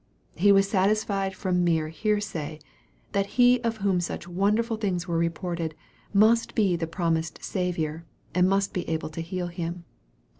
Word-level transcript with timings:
He 0.35 0.51
was 0.51 0.67
satis 0.67 1.03
fied 1.03 1.35
from 1.35 1.63
mere 1.63 1.89
hear 1.89 2.19
say, 2.19 2.59
that 3.11 3.27
He 3.37 3.61
of 3.61 3.77
whom 3.77 4.01
such 4.01 4.27
wonderful 4.27 4.75
things 4.77 5.07
were 5.07 5.19
reported, 5.19 5.75
must 6.11 6.55
be 6.55 6.75
the 6.75 6.87
promised 6.87 7.43
Saviour, 7.43 8.03
and 8.33 8.49
must 8.49 8.73
be 8.73 8.89
able 8.89 9.09
to 9.09 9.21
heal 9.21 9.45
him. 9.45 9.83